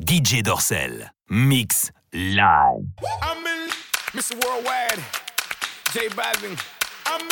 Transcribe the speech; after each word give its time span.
DJ 0.00 0.42
Dorsel. 0.42 1.08
Mix 1.28 1.92
live. 2.12 2.86
I'm 3.22 3.46
in 3.46 3.68
Mr. 4.12 4.34
Worldwide, 4.44 4.98
J 5.92 6.08
Balvin. 6.08 6.58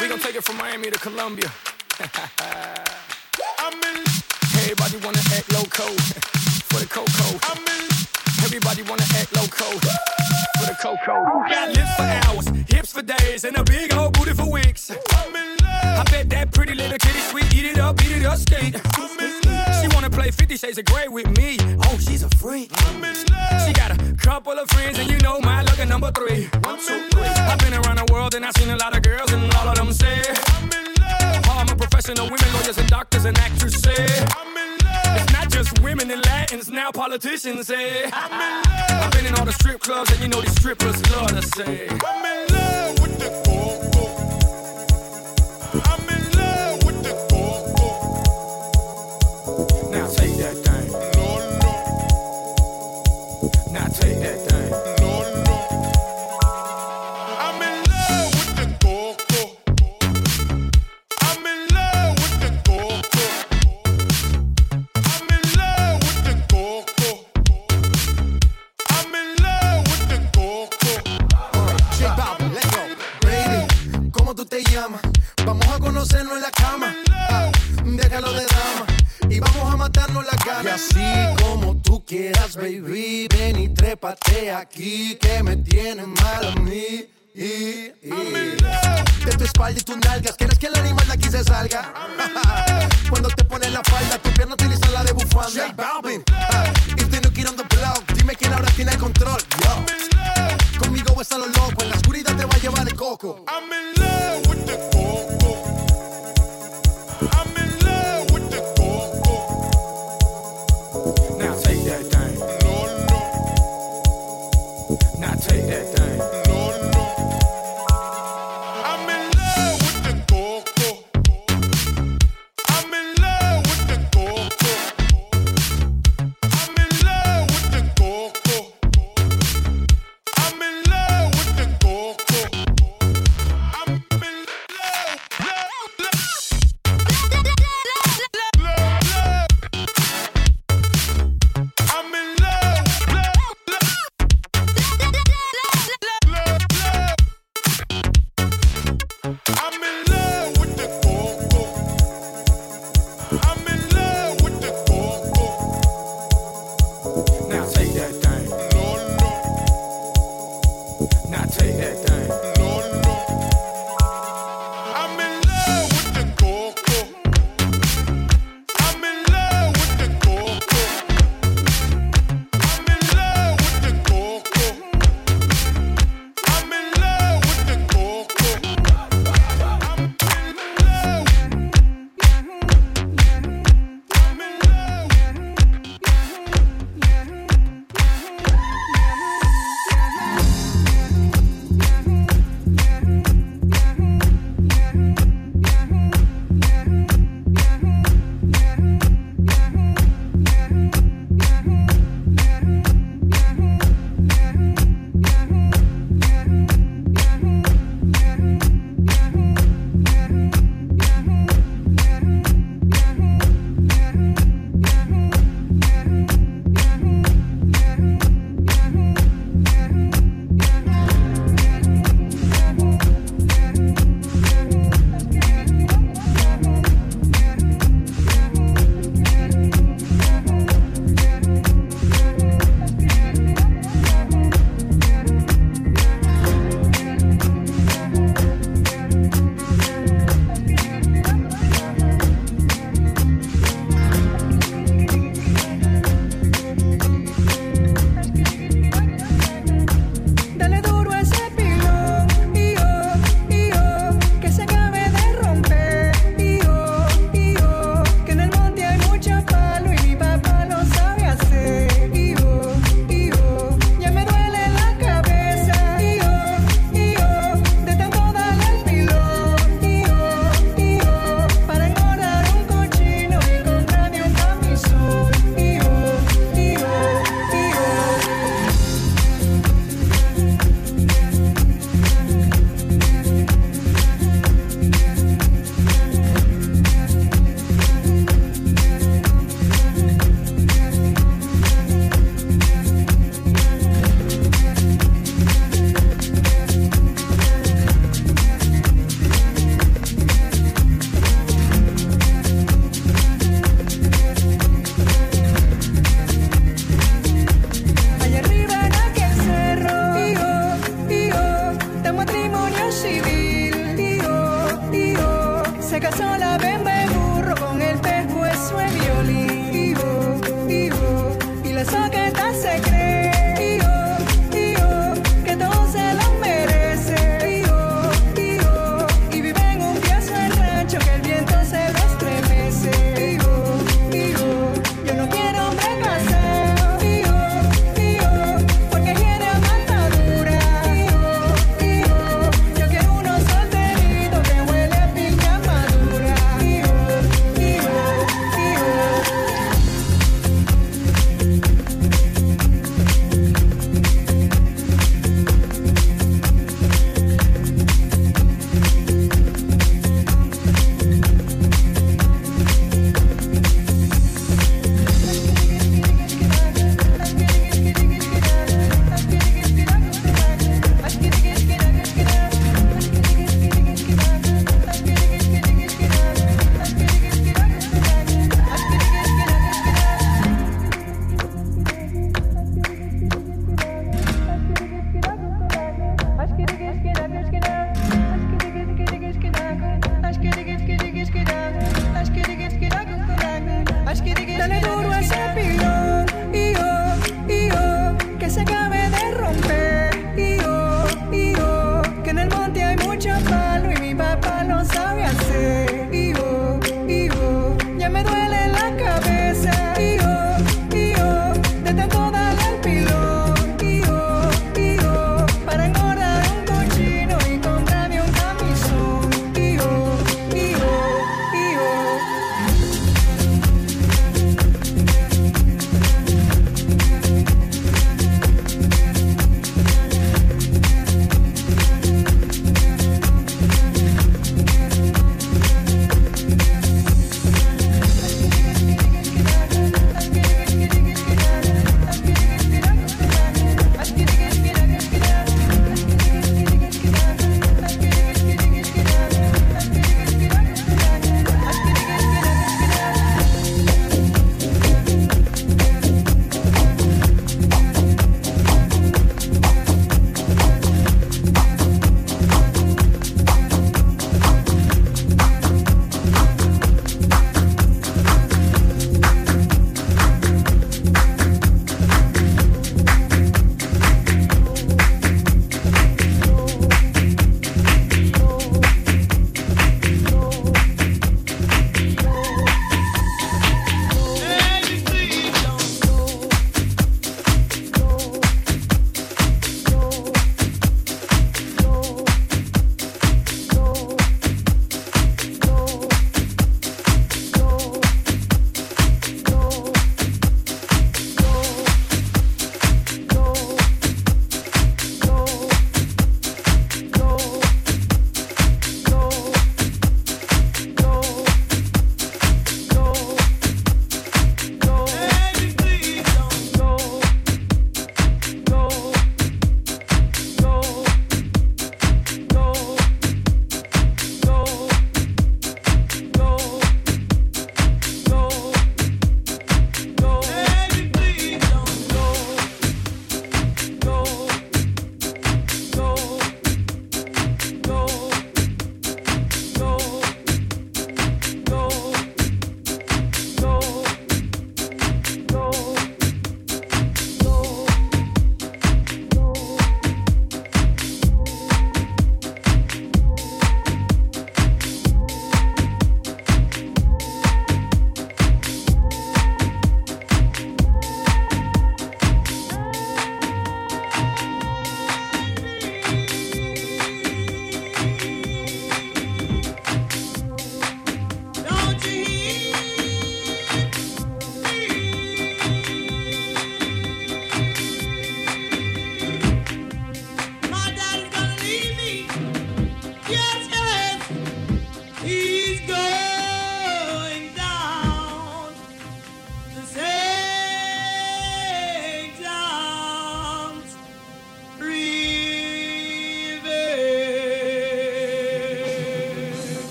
We 0.00 0.08
gonna 0.08 0.20
take 0.20 0.36
it 0.36 0.44
from 0.44 0.58
Miami 0.58 0.90
to 0.90 0.98
Colombia. 0.98 1.50
I'm 3.58 3.72
in. 3.72 4.04
Everybody 4.60 4.98
wanna 5.04 5.22
act 5.32 5.52
loco 5.52 5.86
for 6.68 6.80
the 6.80 6.86
cocoa. 6.86 7.38
I'm 7.50 7.66
in. 7.66 8.07
Everybody 8.48 8.80
wanna 8.80 9.04
act 9.14 9.36
loco 9.36 9.66
for 10.56 10.64
the 10.64 10.74
cocoa. 10.80 11.22
Got 11.50 11.68
lips 11.68 11.94
for 11.96 12.02
hours, 12.02 12.48
hips 12.66 12.92
for 12.94 13.02
days, 13.02 13.44
and 13.44 13.54
a 13.58 13.62
big 13.62 13.92
old 13.92 14.14
booty 14.14 14.32
for 14.32 14.50
weeks. 14.50 14.90
I'm 14.90 15.36
in 15.36 15.50
love. 15.60 15.98
I 16.00 16.04
bet 16.10 16.30
that 16.30 16.50
pretty 16.54 16.72
little 16.72 16.96
kitty 16.96 17.20
sweet, 17.28 17.54
eat 17.54 17.66
it 17.66 17.78
up, 17.78 18.02
eat 18.02 18.10
it 18.10 18.24
up, 18.24 18.38
skate. 18.38 18.74
I'm 18.96 19.20
in 19.20 19.40
love. 19.44 19.82
She 19.82 19.94
wanna 19.94 20.08
play 20.08 20.30
50 20.30 20.56
Shades 20.56 20.78
of 20.78 20.86
Grey 20.86 21.08
with 21.08 21.28
me. 21.36 21.58
Oh, 21.84 21.98
she's 21.98 22.22
a 22.22 22.30
freak. 22.38 22.70
I'm 22.86 23.04
in 23.04 23.16
love. 23.26 23.66
She 23.66 23.74
got 23.74 23.90
a 23.90 24.16
couple 24.16 24.58
of 24.58 24.66
friends, 24.70 24.98
and 24.98 25.10
you 25.10 25.18
know 25.18 25.38
my 25.40 25.60
lucky 25.60 25.84
number 25.84 26.10
three. 26.12 26.48
One, 26.64 26.78
two, 26.78 27.06
three. 27.10 27.28
I've 27.50 27.58
been 27.58 27.74
around 27.74 27.96
the 27.96 28.10
world, 28.10 28.34
and 28.34 28.46
I've 28.46 28.56
seen 28.56 28.70
a 28.70 28.76
lot 28.76 28.96
of 28.96 29.02
girls, 29.02 29.30
and 29.30 29.44
all 29.56 29.68
of 29.68 29.76
them 29.76 29.92
say, 29.92 30.22
I'm 30.56 30.72
in 30.72 30.94
love. 30.96 31.44
Oh, 31.48 31.64
I'm 31.68 31.76
professional, 31.76 32.24
women, 32.24 32.50
lawyers, 32.54 32.78
and 32.78 32.88
doctors, 32.88 33.26
and 33.26 33.36
actors 33.36 33.76
say, 33.76 34.24
I'm. 34.38 34.57
It's 35.16 35.32
not 35.32 35.50
just 35.50 35.80
women 35.80 36.10
and 36.10 36.24
Latins, 36.26 36.70
now 36.70 36.90
politicians 36.90 37.66
say, 37.66 38.04
I'm 38.12 38.32
in 38.32 38.70
love. 38.70 38.90
I've 38.90 39.12
been 39.12 39.26
in 39.26 39.34
all 39.34 39.44
the 39.44 39.52
strip 39.52 39.80
clubs, 39.80 40.10
and 40.12 40.20
you 40.20 40.28
know 40.28 40.40
these 40.40 40.56
strippers 40.56 41.00
love 41.10 41.28
to 41.28 41.42
say, 41.42 41.88
I'm 41.88 42.24
in 42.24 42.54
love 42.54 43.00
with 43.00 43.18
the 43.18 43.28
go-go. 43.46 43.77
Así 80.78 81.42
como 81.42 81.76
tú 81.82 82.04
quieras, 82.04 82.54
baby. 82.56 83.26
Ven 83.28 83.58
y 83.58 83.68
trépate 83.68 84.50
aquí. 84.52 85.16
Que 85.20 85.42
me 85.42 85.56
tiene 85.56 86.06
mal 86.06 86.46
a 86.56 86.60
mí. 86.60 87.06
Y, 87.34 87.92
y- 88.02 88.56
de 89.24 89.36
tu 89.36 89.44
espalda 89.44 89.78
y 89.78 89.82
tus 89.82 89.96
nalgas, 89.98 90.36
¿quieres 90.36 90.58
que 90.58 90.66
el 90.66 90.74
animal 90.76 91.06
de 91.06 91.12
aquí 91.12 91.28
se 91.28 91.44
salga? 91.44 91.92
Cuando 93.10 93.28
te 93.28 93.44
pones 93.44 93.70
la 93.70 93.82
falda, 93.84 94.18
tu 94.18 94.30
pierna 94.30 94.54
utiliza 94.54 94.88
la 94.90 95.04
de 95.04 95.12
bufanda. 95.12 95.72
Balvin, 95.76 96.24
ah, 96.32 96.64
if 96.96 97.08
the 97.10 97.20
new 97.20 97.30
kid 97.30 97.46
on 97.46 97.56
the 97.56 97.62
block, 97.76 98.02
dime 98.16 98.34
quién 98.34 98.52
ahora 98.52 98.66
tiene 98.74 98.92
el 98.92 98.98
control. 98.98 99.40
Yo. 99.62 100.80
Conmigo 100.80 101.20
está 101.20 101.38
lo 101.38 101.46
loco, 101.46 101.82
en 101.82 101.90
la 101.90 101.96
oscuridad 101.96 102.36
te 102.36 102.44
va 102.44 102.54
a 102.54 102.58
llevar 102.58 102.88
el 102.88 102.94
coco. 102.96 103.44
I'm 103.46 103.70
in 103.72 104.02
love 104.02 104.48
with 104.48 104.64
the 104.66 104.76
go-go. 104.96 105.37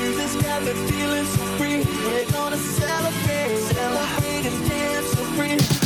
Got 0.00 0.62
me 0.62 0.72
feeling 0.90 1.26
so 1.26 1.44
free. 1.58 1.84
We're 1.84 2.24
gonna 2.32 2.56
celebrate, 2.56 3.58
celebrate 3.58 4.46
and 4.46 4.68
dance 4.68 5.06
so 5.08 5.24
free. 5.36 5.79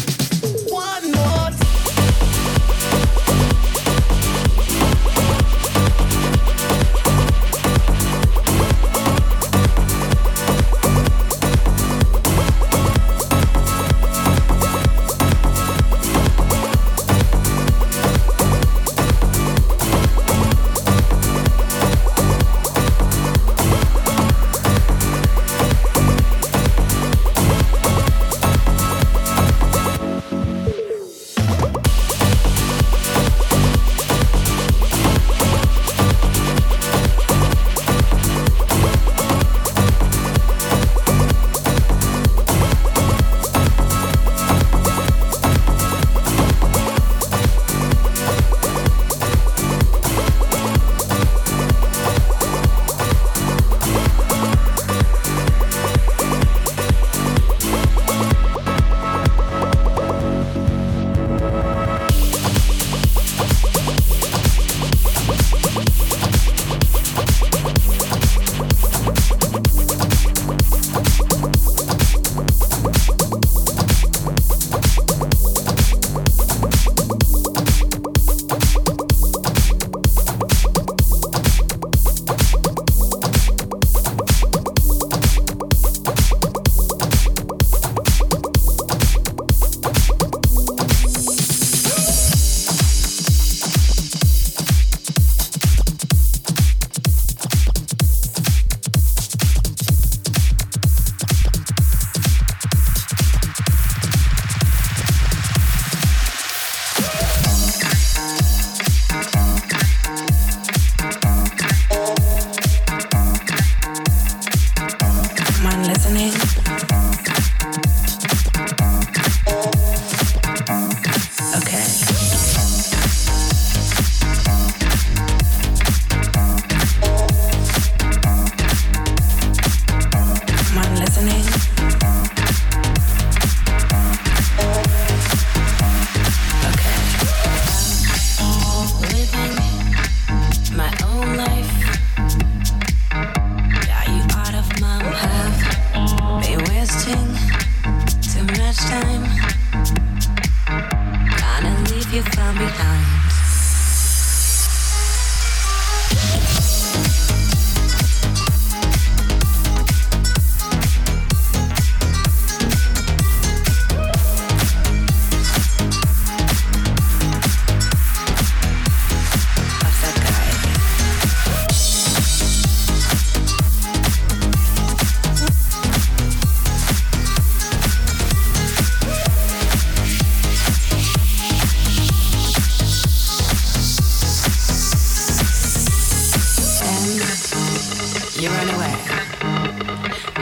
Run 188.55 188.69
away. 188.77 188.95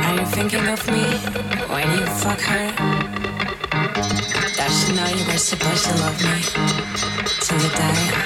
Are 0.04 0.14
you 0.18 0.26
thinking 0.26 0.66
of 0.68 0.80
me 0.94 1.04
when 1.72 1.86
you 1.98 2.06
fuck 2.22 2.40
her? 2.40 2.66
Does 4.56 4.72
she 4.80 4.92
know 4.96 5.08
you 5.18 5.24
were 5.30 5.38
supposed 5.38 5.84
to 5.86 5.94
love 6.04 6.18
me 6.26 6.36
till 7.44 7.60
you 7.64 7.70
die? 7.70 8.22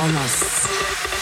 Almost 0.00 1.13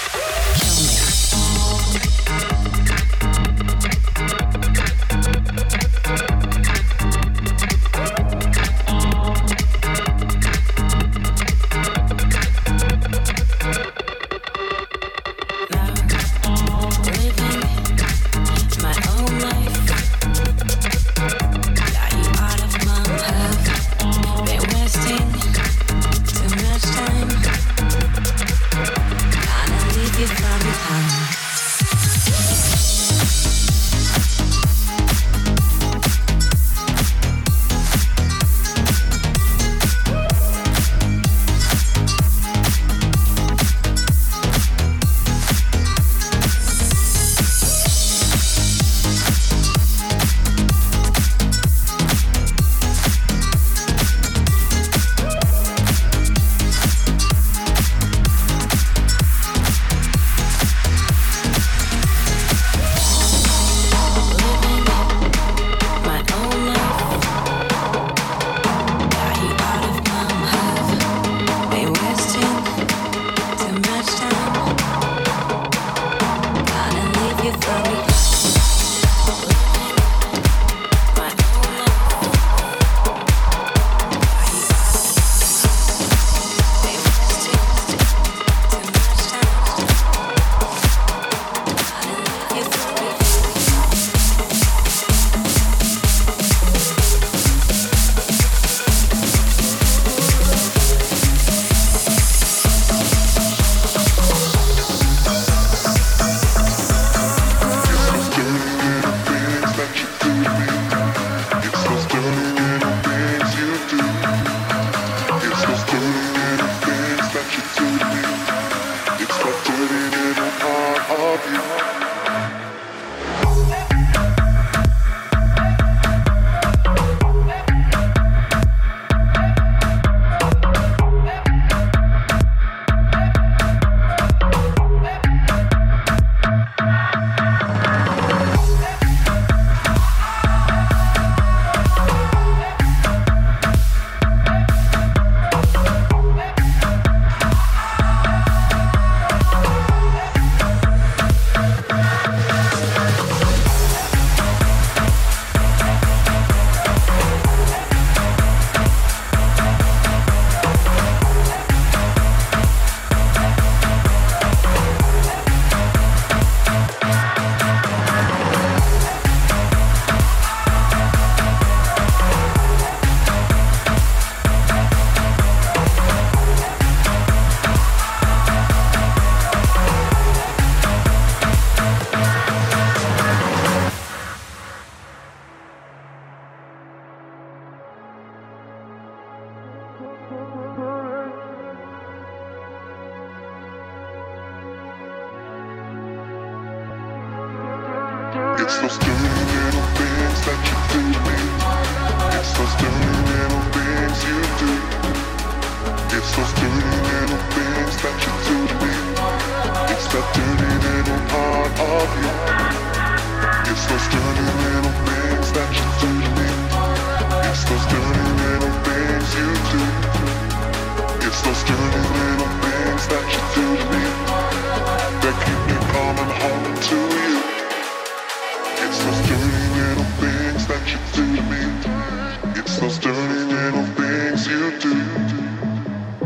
do. 234.83 234.90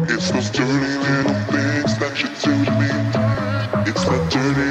It's 0.09 0.31
those 0.31 0.51
dirty 0.51 0.97
little 0.97 1.35
things 1.53 1.99
that 1.99 2.15
you 2.23 2.29
do 2.43 2.65
to 2.65 2.73
me. 2.81 2.91
It's 3.91 4.05
that 4.05 4.31
dirty. 4.31 4.66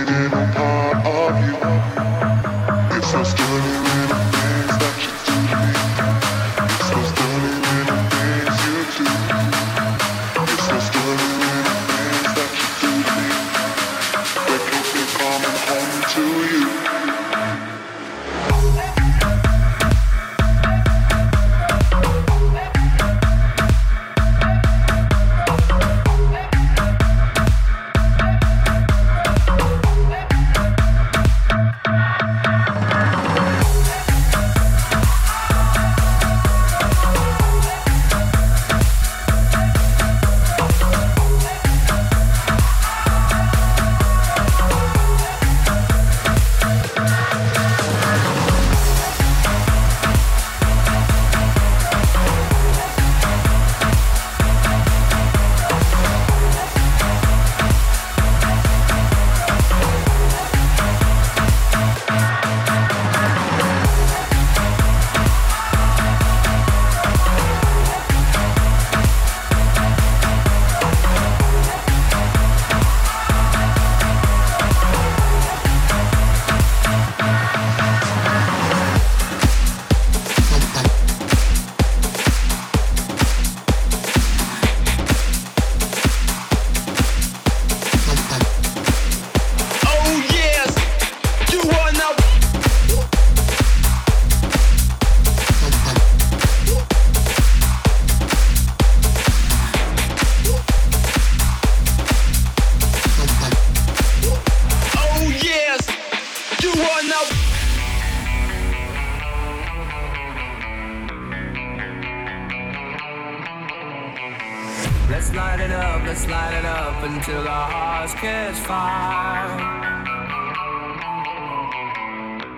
Let's 115.08 115.32
light 115.36 115.60
it 115.60 115.70
up, 115.70 116.04
let's 116.04 116.28
light 116.28 116.54
it 116.56 116.66
up 116.66 117.04
until 117.04 117.48
our 117.48 117.70
hearts 117.70 118.14
catch 118.16 118.56
fire. 118.56 119.86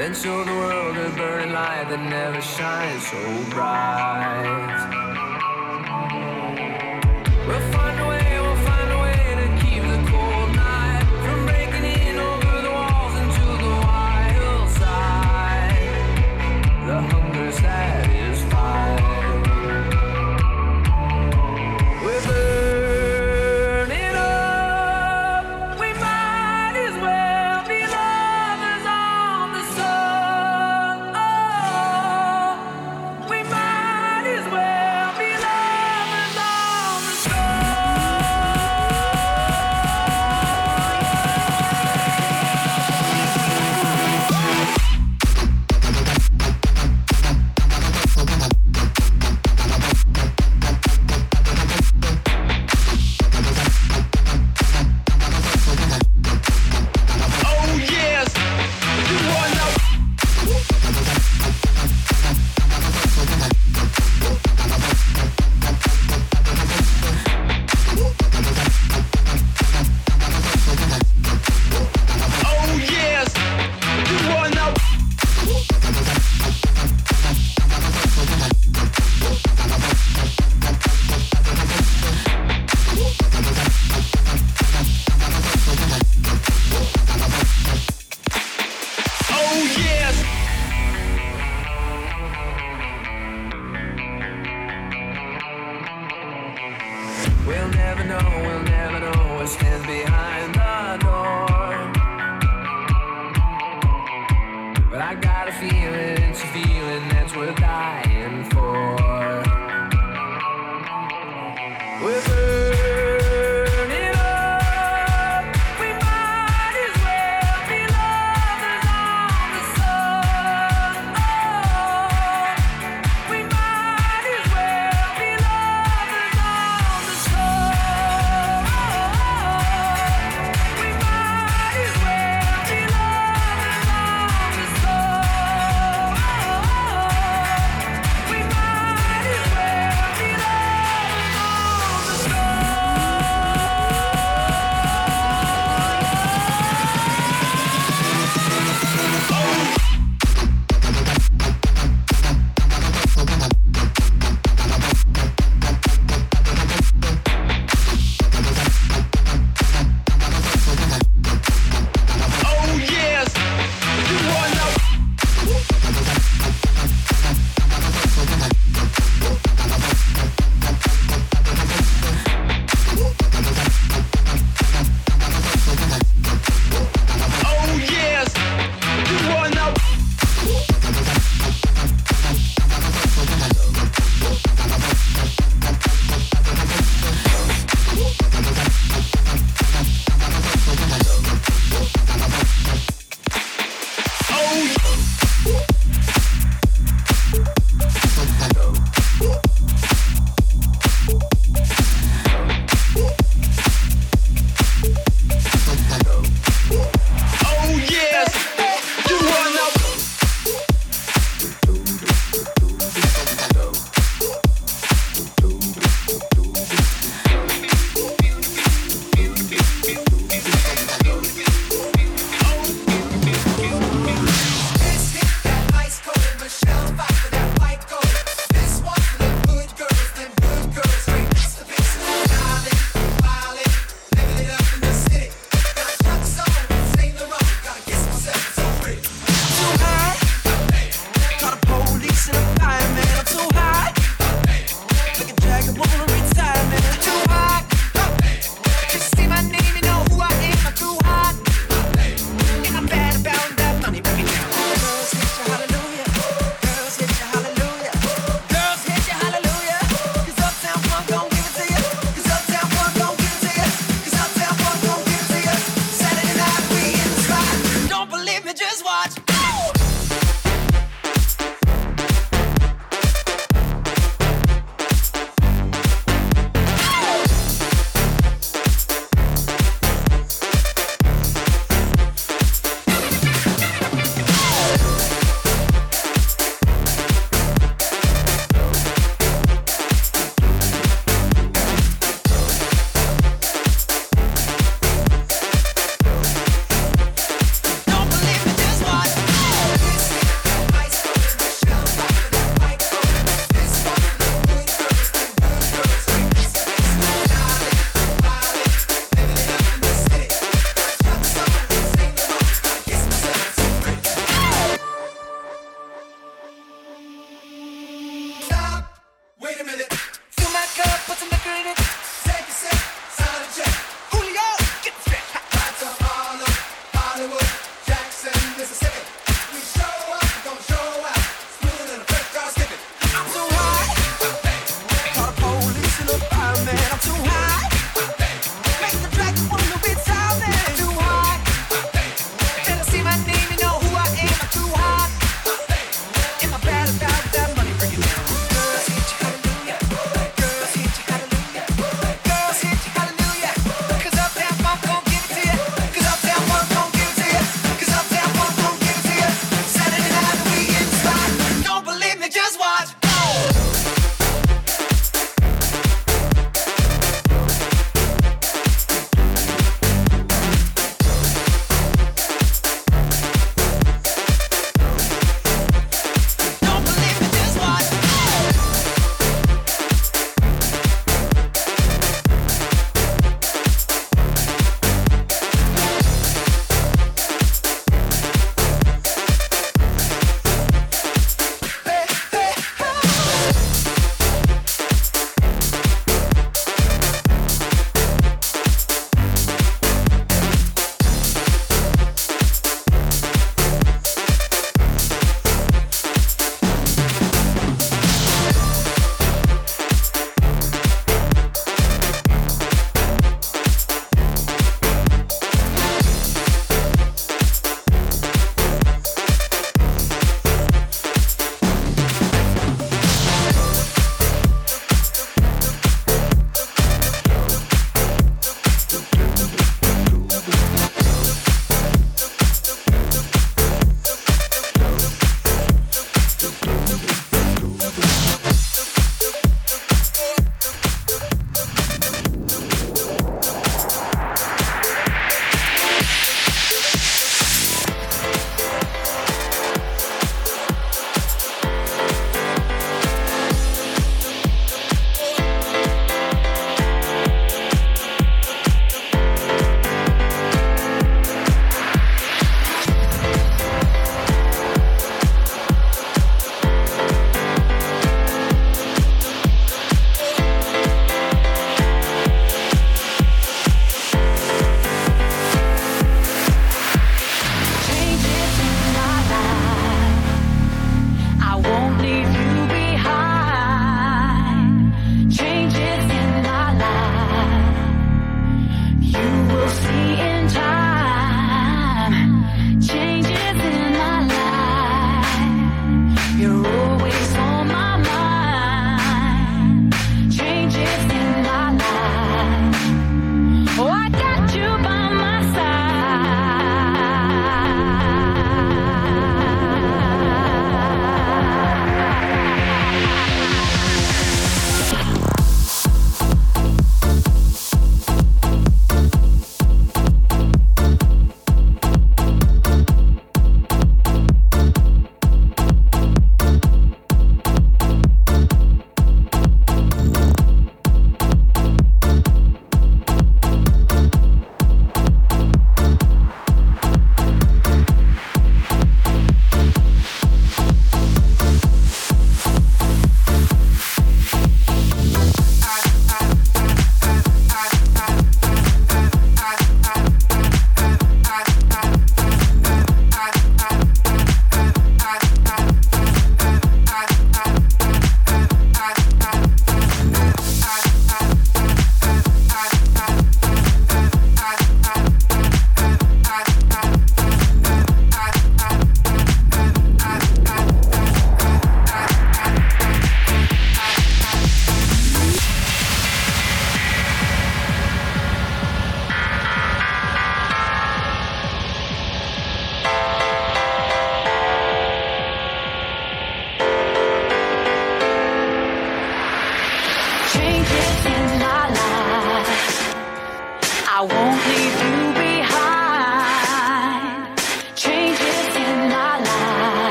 And 0.00 0.16
show 0.16 0.42
the 0.44 0.52
world 0.52 0.96
a 0.96 1.10
burning 1.10 1.52
light 1.52 1.88
that 1.90 2.00
never 2.00 2.40
shines 2.40 3.06
so 3.06 3.50
bright. 3.50 4.99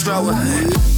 The 0.00 0.32
dance 0.32 0.91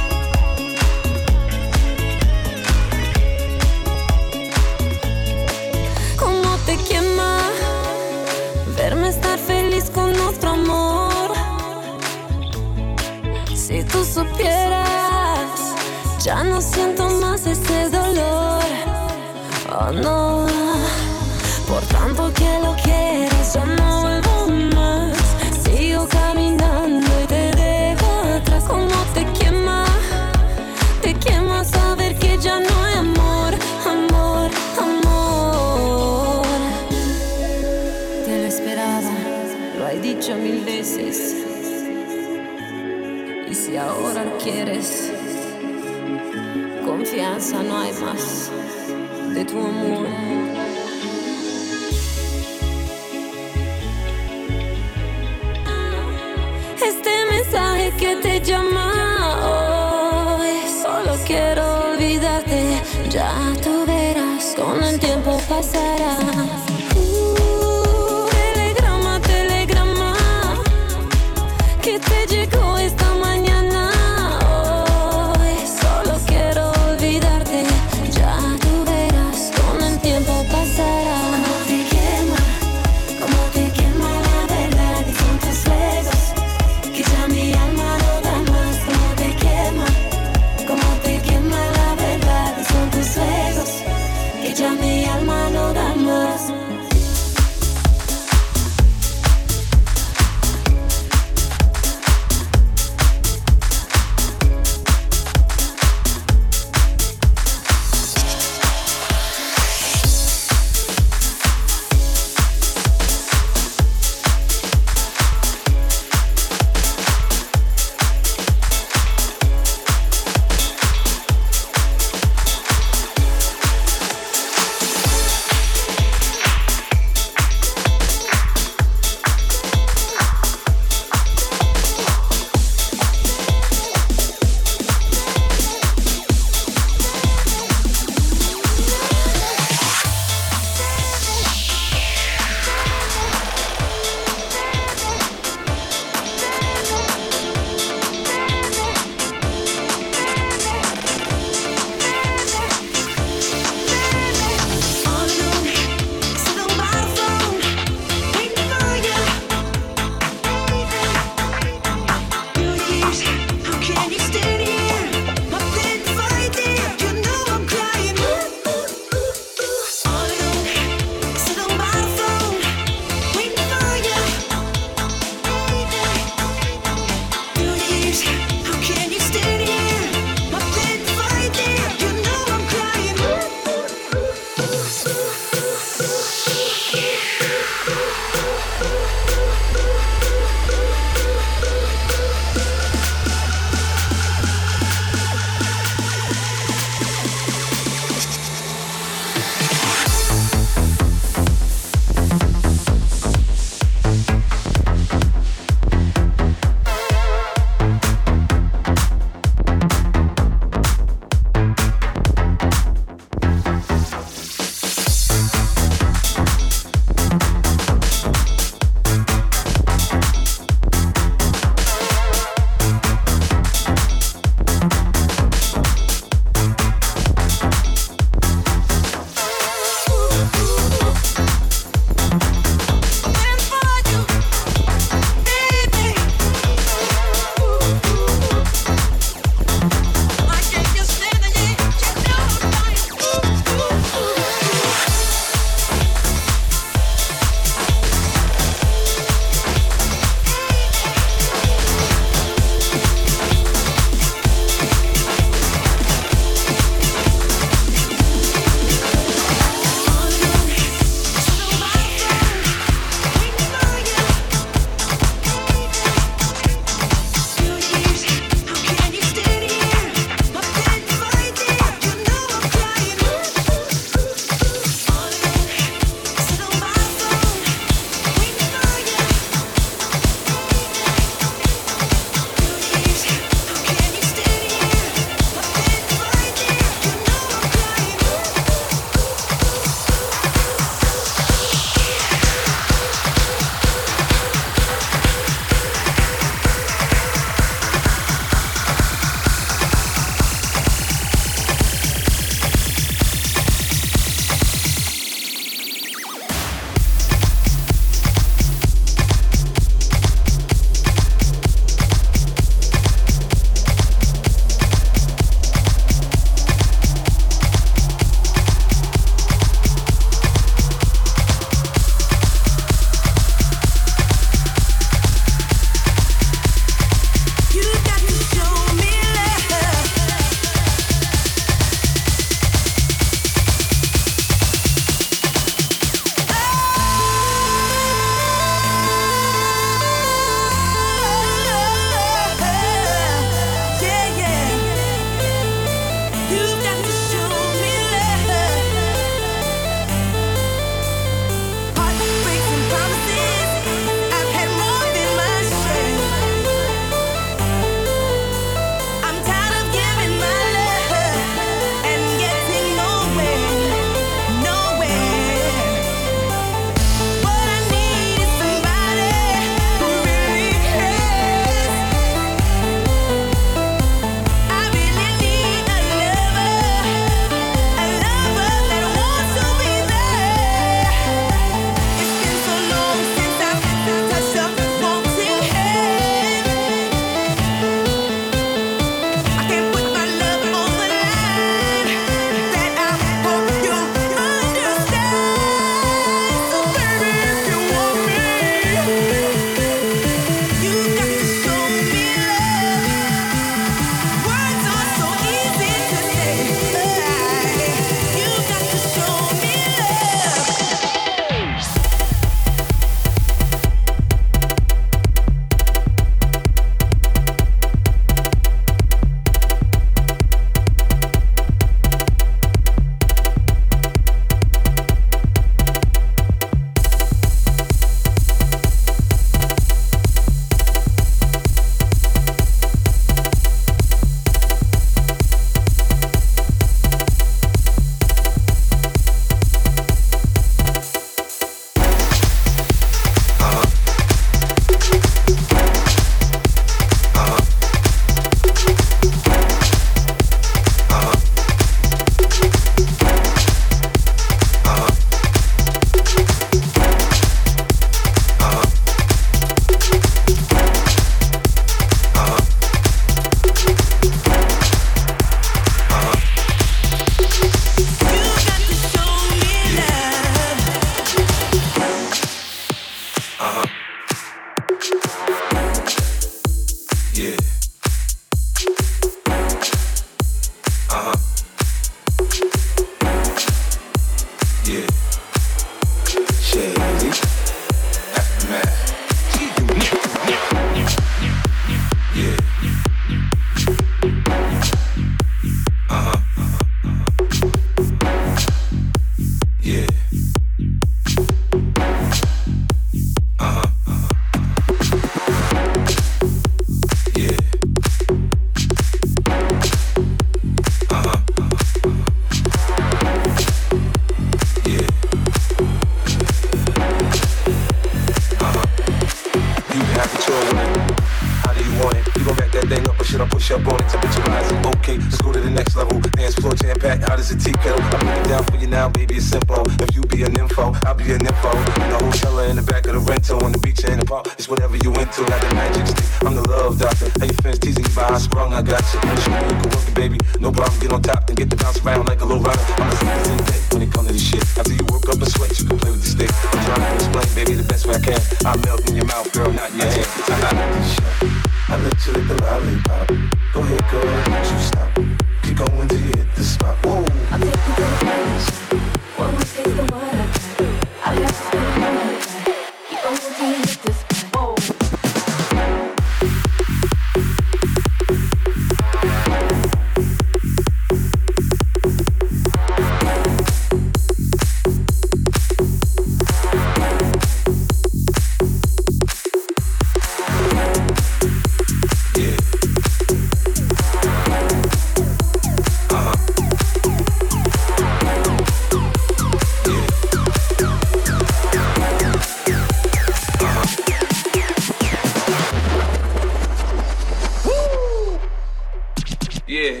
Yeah. 599.68 600.00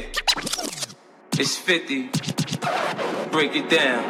It's 1.32 1.54
50. 1.56 2.08
Break 3.30 3.54
it 3.54 3.68
down. 3.68 4.02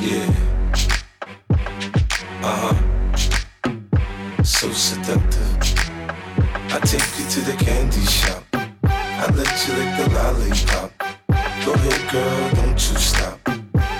Yeah. 0.00 0.32
Uh 2.42 2.72
huh. 2.72 4.42
So 4.42 4.72
seductive. 4.72 5.58
I 6.72 6.80
take 6.80 7.04
you 7.18 7.28
to 7.28 7.40
the 7.42 7.56
candy 7.62 8.00
shop. 8.06 8.44
I 8.54 9.26
let 9.34 9.68
you 9.68 9.74
lick 9.74 9.92
the 9.98 10.08
lollipop. 10.14 10.90
Go 11.66 11.74
ahead, 11.74 12.10
girl, 12.10 12.50
don't 12.54 12.72
you 12.72 12.96
stop. 12.96 13.44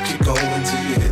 Keep 0.06 0.24
going 0.24 0.62
till 0.64 0.84
you 0.88 1.07